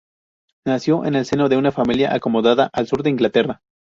[0.65, 3.61] Nació en el seno de una familia acomodada, al sur de Inglaterra.